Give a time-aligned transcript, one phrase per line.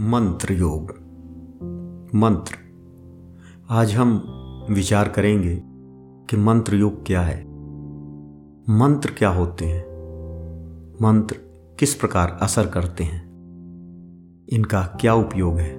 [0.00, 0.90] मंत्र योग
[2.14, 2.54] मंत्र।
[3.70, 4.24] आज हम
[4.70, 5.62] विचार करेंगे
[6.30, 7.44] कि मंत्र योग क्या है।
[8.78, 9.86] मंत्र क्या होते हैं?
[11.02, 11.36] मंत्र
[11.78, 13.26] किस प्रकार असर करते हैं?
[14.48, 15.76] इनका क्या उपयोग है?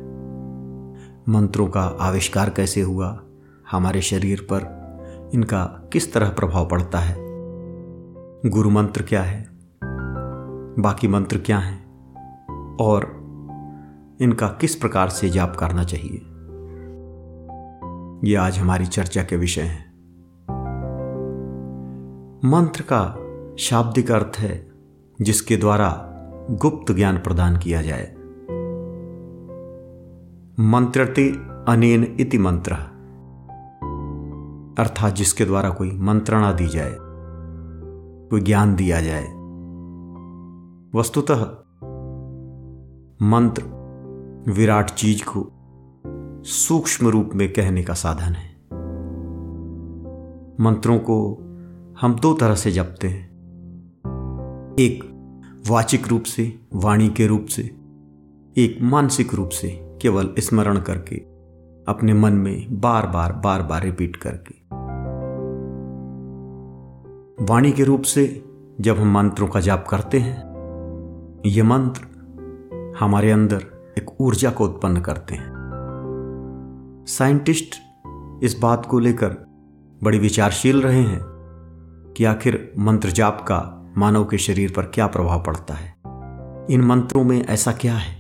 [1.30, 3.24] मंत्रों का आविष्कार कैसे हुआ?
[3.72, 4.62] हमारे शरीर पर
[5.34, 7.18] इनका किस तरह प्रभाव पड़ता है?
[8.50, 9.50] गुरु मंत्र क्या है?
[10.80, 11.90] बाकी मंत्र क्या हैं?
[12.76, 13.19] और
[14.22, 16.22] इनका किस प्रकार से जाप करना चाहिए?
[18.30, 19.90] ये आज हमारी चर्चा के विषय हैं।
[22.46, 23.16] मंत्र का
[23.60, 24.72] शाब्दिक अर्थ है,
[25.22, 26.06] जिसके द्वारा
[26.52, 28.16] गुप्त ज्ञान प्रदान किया जाए।
[30.60, 31.30] मंत्रति
[31.68, 32.72] अनेन इति मंत्र।
[34.80, 36.98] अर्थात जिसके द्वारा कोई मंत्रणा दी जाए,
[38.30, 39.26] कोई ज्ञान दिया जाए।
[41.00, 41.44] वस्तुतः
[43.22, 43.79] मंत्र
[44.48, 45.52] विराट चीज़ को
[46.44, 48.56] सूक्ष्म रूप में कहने का साधन है।
[50.62, 51.34] मंत्रों को
[52.02, 53.30] हम दो तरह से जपते हैं।
[54.80, 55.04] एक
[55.70, 57.62] वाचिक रूप से, वाणी के रूप से,
[58.58, 61.16] एक मानसिक रूप से केवल स्मरण करके,
[61.88, 64.56] अपने मन में बार बार बार बार रिपीट करके।
[67.46, 68.44] वाणी के रूप से
[68.82, 70.50] जब हम मंत्रों का जाप करते हैं,
[71.46, 72.02] ये मंत्र
[73.00, 75.50] हमारे अंदर एक ऊर्जा को उत्पन्न करते हैं।
[77.08, 77.76] साइंटिस्ट
[78.44, 79.30] इस बात को लेकर
[80.04, 81.20] बड़ी विचारशील रहे हैं
[82.18, 85.96] कि आखिर मंत्र जाप का मानव के शरीर पर क्या प्रभाव पड़ता है।
[86.72, 88.16] इन मंत्रों में ऐसा क्या है?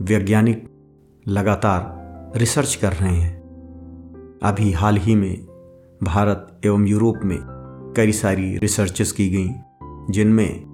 [0.00, 0.68] वैज्ञानिक
[1.28, 2.02] लगातार
[2.36, 3.42] रिसर्च कर रहे हैं।
[4.42, 5.46] अभी हाल ही में
[6.02, 7.38] भारत एवं यूरोप में
[7.96, 9.50] कई सारी रिसर्चेस की गई,
[10.10, 10.72] जिनमें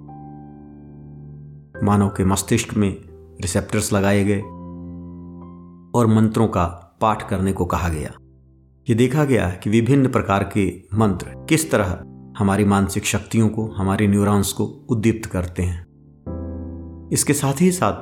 [1.83, 3.08] मानव के मस्तिष्क में
[3.41, 4.39] रिसेप्टर्स लगाए गए
[5.99, 8.11] और मंत्रों का पाठ करने को कहा गया।
[8.89, 12.03] ये देखा गया कि विभिन्न प्रकार के मंत्र किस तरह
[12.37, 15.89] हमारी मानसिक शक्तियों को, हमारे न्यूरॉन्स को उद्दीप्त करते हैं।
[17.11, 17.93] इसके साथ ही साथ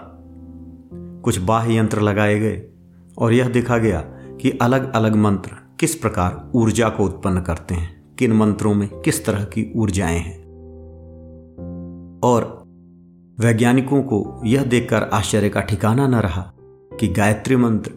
[1.22, 2.68] कुछ बाह्य यंत्र लगाए गए
[3.18, 4.02] और यह देखा गया
[4.42, 9.26] कि अलग अलग मंत्र किस प्रकार ऊर्जा को उत्पन्न करते हैं, किन मंत्रों में किस
[9.26, 10.48] तरह की ऊर्जाएँ हैं।
[12.24, 12.67] और
[13.40, 16.42] वैज्ञानिकों को यह देखकर आश्चर्य का ठिकाना न रहा
[17.00, 17.92] कि गायत्री मंत्र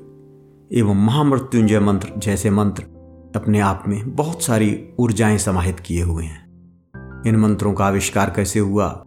[0.72, 2.82] एवं महामृत्युंजय मंत्र जैसे मंत्र
[3.36, 8.60] अपने आप में बहुत सारी ऊर्जाएँ समाहित किए हुए हैं। इन मंत्रों का आविष्कार कैसे
[8.60, 9.04] हुआ?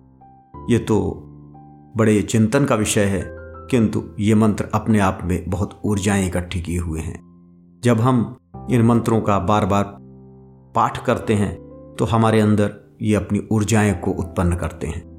[0.70, 1.24] ये तो
[1.98, 3.24] बड़े चिंतन का विषय है,
[3.70, 7.20] किंतु ये मंत्र अपने आप में बहुत ऊर्जाएँ इकट्ठी किए हुए हैं।
[7.84, 8.38] जब हम
[8.72, 9.98] इन मंत्रों का बार बार
[10.76, 11.56] पाठ करते हैं
[12.00, 15.13] तो हमारे अंदर ये अपनी ऊर्जाएँ को उत्पन्न करते हैं।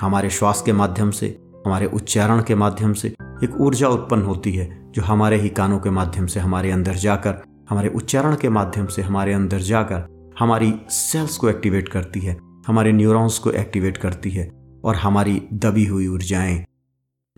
[0.00, 3.08] हमारे श्वास के माध्यम से, हमारे उच्चारण के माध्यम से
[3.44, 7.34] एक ऊर्जा उत्पन्न होती है, जो हमारे ही कानों के माध्यम से हमारे अंदर जाकर,
[7.70, 12.36] हमारे उच्चारण के माध्यम से हमारे अंदर जाकर हमारी सेल्स को एक्टिवेट करती है,
[12.66, 14.52] हमारे न्यूरॉन्स को एक्टिवेट करती है
[14.84, 16.64] और हमारी दबी हुई ऊर्जाएँ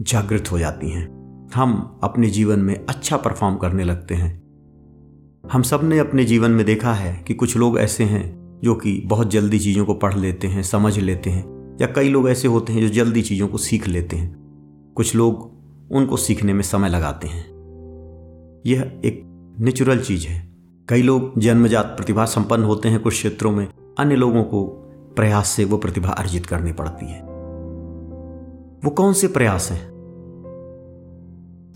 [0.00, 4.44] जागृत हो जाती हैं। हम अपने जीवन में अच्छा परफॉर्म करने लगते हैं।
[5.52, 9.30] हम सबने अपने जीवन में देखा है कि कुछ लोग ऐसे हैं, जो कि बहुत
[9.30, 12.80] जल्दी चीज़ों को पढ़ लेते हैं, समझ लेते हैं या कई लोग ऐसे होते हैं
[12.80, 14.36] जो जल्दी चीज़ों को सीख लेते हैं।
[14.96, 15.54] कुछ लोग
[15.92, 17.54] उनको सीखने में समय लगाते हैं।
[18.66, 19.22] यह एक
[19.60, 20.48] नेचुरल चीज़ है।
[20.88, 23.68] कई लोग जन्मजात प्रतिभा संपन्न होते हैं कुछ क्षेत्रों में।
[23.98, 24.64] अन्य लोगों को
[25.16, 27.22] प्रयास से वो प्रतिभा अर्जित करनी पड़ती है।
[28.84, 29.90] वो कौन से प्रयास हैं?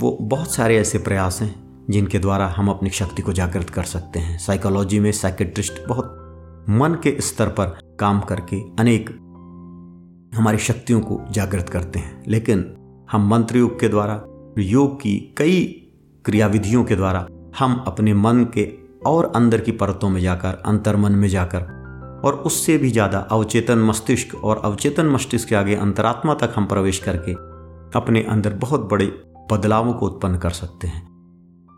[0.00, 4.18] वो बहुत सारे ऐसे प्रयास हैं जिनके द्वारा हम अपनी शक्ति को जागृत कर सकते
[4.18, 6.14] हैं। साइकोलॉजी में साइकेट्रिस्ट बहुत
[6.68, 9.27] मन के स्तर पर काम करके अनेक
[10.34, 12.74] हमारी शक्तियों को जागृत करते हैं। लेकिन
[13.10, 14.22] हम मंत्र योग के द्वारा,
[14.58, 15.64] योग की कई
[16.24, 17.26] क्रियाविधियों के द्वारा,
[17.58, 18.68] हम अपने मन के
[19.06, 21.60] और अंदर की परतों में जाकर, अंतर्मन में जाकर,
[22.24, 26.98] और उससे भी ज़्यादा अवचेतन मस्तिष्क और अवचेतन मस्तिष्क के आगे अंतरात्मा तक हम प्रवेश
[26.98, 27.32] करके
[27.98, 29.06] अपने अंदर बहुत बड़े
[29.52, 31.06] बदलावों को उत्पन्न कर सकते हैं।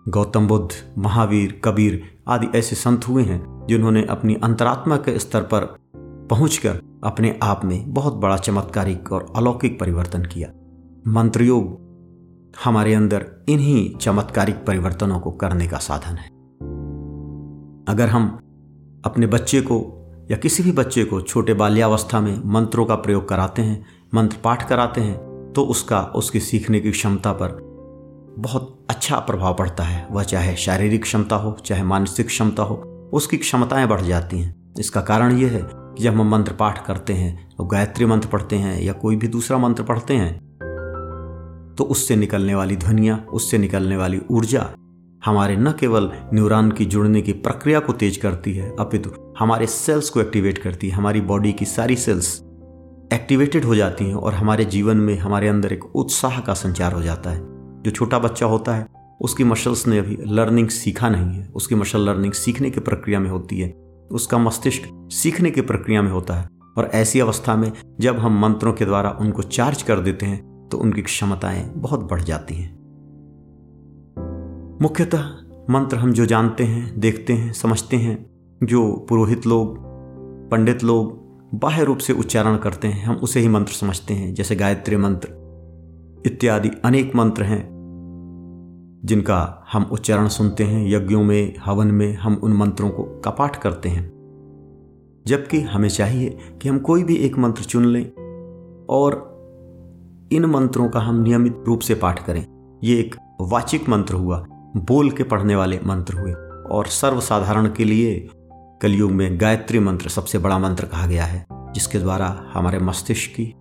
[0.08, 5.64] गौतम बुद्ध, महावीर, कबीर आदि ऐसे संत हुए हैं जिन्होंने अपनी अंतरात्मा के स्तर पर
[6.30, 10.48] पहुंचकर अपने आप में बहुत बड़ा चमत्कारिक और अलौकिक परिवर्तन किया।
[11.08, 11.90] मंत्र योग
[12.64, 16.26] हमारे अंदर इन्हीं चमत्कारिक परिवर्तनों को करने का साधन है।
[17.88, 18.38] अगर हम
[19.04, 19.96] अपने बच्चे को
[20.30, 24.68] या किसी भी बच्चे को छोटे बाल्यावस्था में मंत्रों का प्रयोग कराते हैं, मंत्र पाठ
[24.68, 27.70] कराते हैं तो उसका, उसकी सीखने की क्षमता पर
[28.38, 32.74] बहुत अच्छा प्रभाव पड़ता है। वह चाहे शारीरिक क्षमता हो, चाहे मानसिक क्षमता हो,
[33.12, 37.12] उसकी क्षमताएँ बढ़ जाती हैं। इसका कारण यह है कि जब हम मंत्र पाठ करते
[37.12, 40.38] हैं तो गायत्री मंत्र पढ़ते हैं या कोई भी दूसरा मंत्र पढ़ते हैं
[41.78, 44.68] तो उससे निकलने वाली ध्वनियाँ, उससे निकलने वाली ऊर्जा
[45.24, 50.10] हमारे न केवल न्यूरॉन की जुड़ने की प्रक्रिया को तेज करती है, अपितु हमारे सेल्स
[50.10, 52.38] को एक्टिवेट करती है, हमारी बॉडी की सारी सेल्स
[53.12, 57.02] एक्टिवेटेड हो जाती हैं और हमारे जीवन में हमारे अंदर एक उत्साह का संचार हो
[57.02, 57.40] जाता है।
[57.82, 58.86] जो छोटा बच्चा होता है,
[59.20, 63.30] उसकी मसल्स ने अभी लर्निंग सीखा नहीं है, उसकी मसल लर्निंग सीखने की प्रक्रिया में
[63.30, 63.68] होती है।
[64.12, 66.48] उसका मस्तिष्क सीखने की प्रक्रिया में होता है।
[66.78, 70.78] और ऐसी अवस्था में जब हम मंत्रों के द्वारा उनको चार्ज कर देते हैं तो
[70.78, 72.80] उनकी क्षमताएँ बहुत बढ़ जाती हैं।
[74.82, 75.24] मुख्यतः
[75.70, 78.30] मंत्र हम जो जानते हैं, देखते हैं, समझते हैं,
[78.62, 79.76] जो पुरोहित लोग,
[80.50, 81.20] पंडित लोग
[81.54, 85.28] बाह्य रूप से उच्चारण करते हैं, हम उसे ही मंत्र समझते हैं, जैसे गायत्री मंत्र,
[86.26, 87.69] इत्यादि अनेक मंत्र हैं।
[89.04, 93.62] जिनका हम उच्चारण सुनते हैं, यज्ञों में, हवन में हम उन मंत्रों को का पाठ
[93.62, 94.20] करते हैं।
[95.26, 98.06] जबकि हमें चाहिए कि हम कोई भी एक मंत्र चुन लें
[98.90, 99.30] और
[100.32, 102.46] इन मंत्रों का हम नियमित रूप से पाठ करें।
[102.84, 106.32] ये एक वाचिक मंत्र हुआ, बोल के पढ़ने वाले मंत्र हुए
[106.70, 108.28] और सर्वसाधारण के लिए
[108.82, 113.54] कलयुग में गायत्री मंत्र सबसे बड़ा मंत्र कहा गया है, जिसके द्वारा हमारे मस्तिष्क की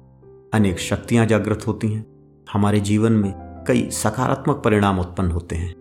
[0.53, 2.05] अनेक शक्तियाँ जागृत होती हैं।
[2.53, 5.75] हमारे जीवन में कई सकारात्मक परिणाम उत्पन्न होते हैं।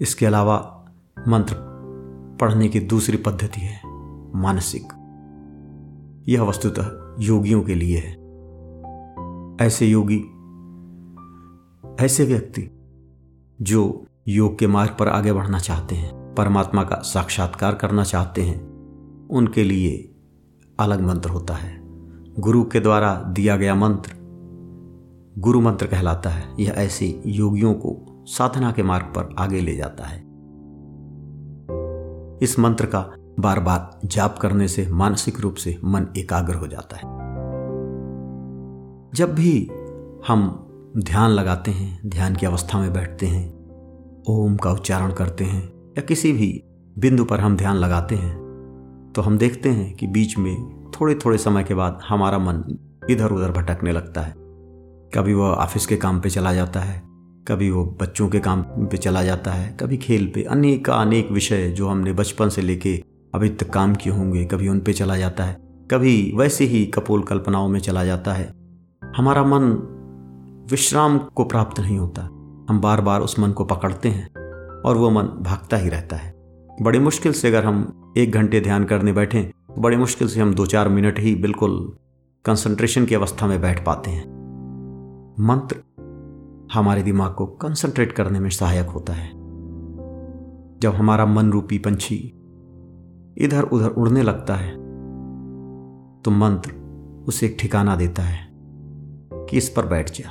[0.00, 0.84] इसके अलावा
[1.28, 1.56] मंत्र
[2.40, 3.80] पढ़ने की दूसरी पद्धति है,
[4.34, 4.82] मानसिक।
[6.28, 8.12] यह वस्तुतः योगियों के लिए है।
[9.66, 10.20] ऐसे योगी,
[12.04, 12.70] ऐसे व्यक्ति
[13.62, 18.60] जो योग के मार्ग पर आगे बढ़ना चाहते हैं, परमात्मा का साक्षात्कार करना चाहते हैं,
[19.28, 20.14] उनके लिए
[20.80, 21.80] अलग मंत्र होता है।
[22.40, 24.19] गुरु के द्वारा दिया गया मंत्र
[25.38, 30.04] गुरु मंत्र कहलाता है। यह ऐसे योगियों को साधना के मार्ग पर आगे ले जाता
[30.04, 30.18] है।
[32.42, 36.96] इस मंत्र का बार बार जाप करने से मानसिक रूप से मन एकाग्र हो जाता
[36.96, 37.02] है।
[39.14, 39.70] जब भी
[40.28, 40.66] हम
[40.98, 43.48] ध्यान लगाते हैं, ध्यान की अवस्था में बैठते हैं,
[44.28, 46.64] ओम का उच्चारण करते हैं या किसी भी
[46.98, 48.38] बिंदु पर हम ध्यान लगाते हैं
[49.16, 52.78] तो हम देखते हैं कि बीच में थोड़े थोड़े समय के बाद हमारा मन
[53.10, 54.49] इधर उधर भटकने लगता है।
[55.14, 57.02] कभी वह ऑफ़िस के काम पे चला जाता है,
[57.48, 61.68] कभी वो बच्चों के काम पे चला जाता है, कभी खेल पे अनेक अनेक विषय
[61.70, 62.94] जो हमने बचपन से लेके
[63.34, 65.56] अभी तक काम किए होंगे, कभी उन पे चला जाता है,
[65.90, 68.48] कभी वैसे ही कपोल कल्पनाओं में चला जाता है।
[69.16, 69.70] हमारा मन
[70.70, 72.22] विश्राम को प्राप्त नहीं होता,
[72.70, 74.26] हम बार बार उस मन को पकड़ते हैं
[74.82, 76.34] और वो मन भागता ही रहता है।
[76.82, 80.54] बड़ी मुश्किल से अगर हम एक घंटे ध्यान करने बैठें तो बड़ी मुश्किल से हम
[80.54, 81.80] दो चार मिनट ही बिल्कुल
[82.44, 84.39] कंसंट्रेशन की अवस्था में बैठ पाते हैं।
[85.40, 85.76] मंत्र
[86.72, 89.28] हमारे दिमाग को कंसंट्रेट करने में सहायक होता है।
[90.80, 92.16] जब हमारा मन रूपी पंछी
[93.38, 94.72] इधर उधर उड़ने लगता है
[96.22, 96.72] तो मंत्र
[97.28, 98.48] उसे एक ठिकाना देता है
[99.32, 100.30] कि इस पर बैठ जा।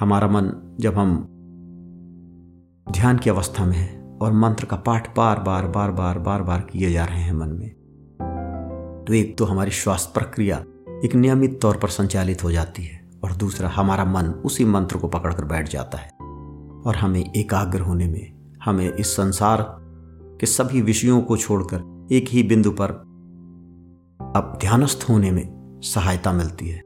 [0.00, 1.16] हमारा मन जब हम
[2.92, 6.60] ध्यान की अवस्था में है और मंत्र का पाठ बार बार बार बार बार बार
[6.60, 7.70] किए जा रहे हैं मन में
[9.08, 10.64] तो एक तो हमारी श्वास प्रक्रिया
[11.04, 13.01] एक नियमित तौर पर संचालित हो जाती है।
[13.32, 16.10] और दूसरा हमारा मन उसी मंत्र को पकड़कर बैठ जाता है।
[16.86, 18.32] और हमें एकाग्र होने में,
[18.64, 19.76] हमें इस संसार
[20.40, 22.88] के सभी विषयों को छोड़कर एक ही बिंदु पर
[24.36, 26.78] अब ध्यानस्थ होने में सहायता मिलती है।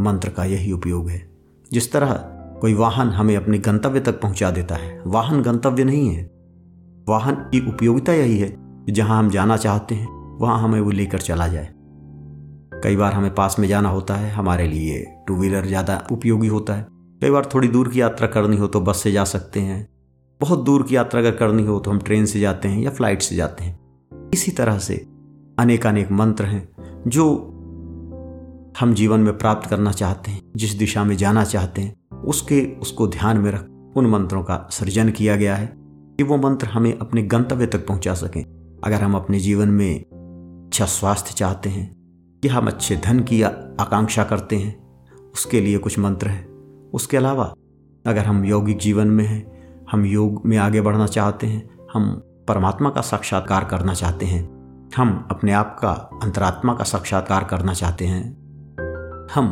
[0.00, 1.36] मंत्र का यही उपयोग है।
[1.72, 2.12] जिस तरह
[2.60, 6.30] कोई वाहन हमें अपने गंतव्य तक पहुँचा देता है, वाहन गंतव्य नहीं है।
[7.08, 8.56] वाहन की उपयोगिता यही है
[8.90, 11.73] जहाँ हम जाना चाहते हैं, वहाँ हमें वो लेकर चला जाए।
[12.84, 16.74] कई बार हमें पास में जाना होता है, हमारे लिए टू व्हीलर ज़्यादा उपयोगी होता
[16.74, 16.86] है।
[17.22, 19.86] कई बार थोड़ी दूर की यात्रा करनी हो तो बस से जा सकते हैं।
[20.40, 23.22] बहुत दूर की यात्रा अगर करनी हो तो हम ट्रेन से जाते हैं या फ़्लाइट
[23.22, 24.94] से जाते हैं। इसी तरह से
[25.58, 26.68] अनेक अनेक मंत्र हैं,
[27.08, 27.26] जो
[28.80, 33.06] हम जीवन में प्राप्त करना चाहते हैं, जिस दिशा में जाना चाहते हैं, उसके, उसको
[33.08, 35.72] ध्यान में रख, उन मंत्रों का सृजन किया गया है
[36.18, 38.42] कि वो मंत्र हमें अपने गंतव्य तक पहुँचा सकें।
[38.84, 41.92] अगर हम अपने जीवन में अच्छा स्वास्थ्य चाहते हैं
[42.44, 44.84] या हम अच्छे धन की आकांक्षा करते हैं।
[45.34, 46.46] उसके लिए कुछ मंत्र हैं।
[46.90, 47.54] उसके अलावा,
[48.06, 49.54] अगर हम यौगिक जीवन में हैं,
[49.92, 54.54] हम योग में आगे बढ़ना चाहते हैं, हम परमात्मा का साक्षात्कार करना चाहते हैं,
[54.96, 55.90] हम अपने आप का
[56.22, 58.44] अंतरात्मा का साक्षात्कार करना चाहते हैं,
[59.34, 59.46] हम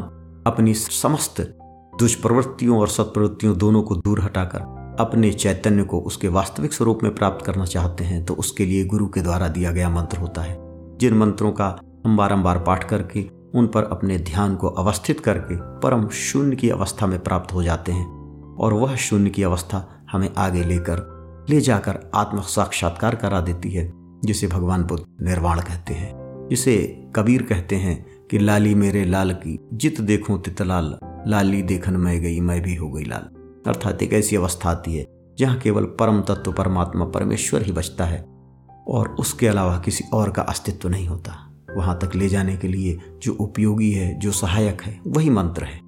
[0.47, 1.59] अपनी समस्त
[1.99, 4.61] दुष्प्रवृत्तियों और सत्प्रवृत्तियों दोनों को दूर हटाकर
[5.01, 9.07] अपने चैतन्य को उसके वास्तविक स्वरूप में प्राप्त करना चाहते हैं तो उसके लिए गुरु
[9.07, 10.59] के द्वारा दिया गया मंत्र होता है।
[10.99, 16.09] जिन मंत्रों का हम बारंबार पाठ करके, उन पर अपने ध्यान को अवस्थित करके परम
[16.09, 18.23] शून्य की अवस्था में प्राप्त हो जाते हैं
[18.57, 21.13] और वह शून्य की अवस्था हमें आगे लेकर,
[21.51, 23.93] ले जाकर आत्म साक्षात्कार करा देती है,
[24.25, 26.13] जिसे भगवान बुद्ध निर्वाण कहते हैं।
[26.51, 32.21] जिसे कबीर कहते हैं कि, लाली मेरे लाल की जित देखूँ तितलाल लाली देखन मैं
[32.21, 33.23] गई, मैं भी हो गई लाल।
[33.67, 35.07] अर्थात एक ऐसी अवस्था आती है,
[35.39, 38.25] जहाँ केवल परम तत्व परमात्मा परमेश्वर ही बचता है
[38.89, 42.99] और उसके अलावा किसी और का अस्तित्व नहीं होता। वहाँ तक ले जाने के लिए
[43.23, 45.81] जो उपयोगी है, जो सहायक है, वही मंत्र है।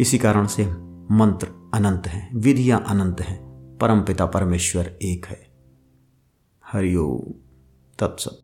[0.00, 0.66] इसी कारण से
[1.14, 3.44] मंत्र अनंत हैं, विधियाँ अनंत हैं,
[3.80, 5.48] परमपिता परमेश्वर एक है।
[6.64, 7.34] हरिओम
[7.98, 8.40] तत्सत।